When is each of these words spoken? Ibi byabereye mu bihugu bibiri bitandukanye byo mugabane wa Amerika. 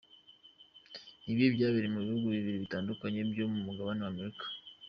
Ibi 1.31 1.45
byabereye 1.55 1.91
mu 1.93 1.99
bihugu 2.05 2.27
bibiri 2.35 2.63
bitandukanye 2.65 3.19
byo 3.31 3.45
mugabane 3.65 4.01
wa 4.03 4.11
Amerika. 4.13 4.45